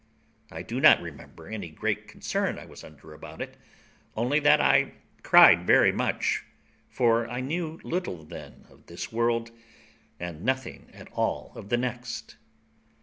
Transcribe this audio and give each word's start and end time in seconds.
I 0.51 0.63
do 0.63 0.81
not 0.81 0.99
remember 0.99 1.47
any 1.47 1.69
great 1.69 2.07
concern 2.07 2.57
I 2.57 2.65
was 2.65 2.83
under 2.83 3.13
about 3.13 3.39
it, 3.39 3.55
only 4.17 4.39
that 4.39 4.59
I 4.59 4.93
cried 5.21 5.67
very 5.67 5.91
much, 5.91 6.43
for 6.89 7.29
I 7.29 7.39
knew 7.39 7.79
little 7.83 8.23
then 8.25 8.65
of 8.71 8.87
this 8.87 9.11
world, 9.11 9.51
and 10.19 10.43
nothing 10.43 10.89
at 10.91 11.07
all 11.11 11.51
of 11.53 11.69
the 11.69 11.77
next. 11.77 12.35